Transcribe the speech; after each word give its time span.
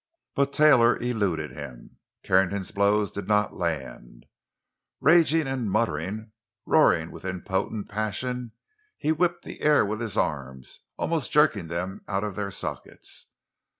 But 0.33 0.51
Taylor 0.51 0.97
eluded 0.97 1.51
him; 1.53 1.99
Carrington's 2.23 2.71
blows 2.71 3.11
did 3.11 3.27
not 3.27 3.53
land. 3.53 4.25
Raging 4.99 5.45
and 5.45 5.69
muttering, 5.69 6.31
roaring 6.65 7.11
with 7.11 7.23
impotent 7.23 7.87
passion, 7.87 8.53
he 8.97 9.11
whipped 9.11 9.43
the 9.43 9.61
air 9.61 9.85
with 9.85 9.99
his 10.01 10.17
arms, 10.17 10.79
almost 10.97 11.31
jerking 11.31 11.67
them 11.67 12.01
out 12.07 12.23
of 12.23 12.35
their 12.35 12.49
sockets. 12.49 13.27